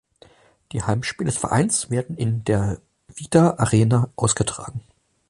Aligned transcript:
Die 0.71 0.81
Heimspiele 0.81 1.29
des 1.29 1.37
Vereins 1.37 1.91
werden 1.91 2.17
in 2.17 2.43
der 2.43 2.81
Vida 3.07 3.51
Arena 3.59 4.09
ausgetragen. 4.15 4.81